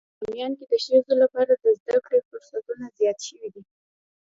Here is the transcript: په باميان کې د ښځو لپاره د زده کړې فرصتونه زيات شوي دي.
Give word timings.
په 0.03 0.13
باميان 0.27 0.51
کې 0.57 0.65
د 0.71 0.73
ښځو 0.85 1.13
لپاره 1.23 1.53
د 1.63 1.65
زده 1.79 1.97
کړې 2.05 2.19
فرصتونه 2.29 2.85
زيات 2.97 3.19
شوي 3.27 3.49
دي. 3.53 3.63